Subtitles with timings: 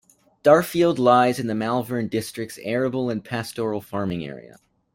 [0.43, 4.57] Darfield lies in the Malvern district's arable and pastoral farming area.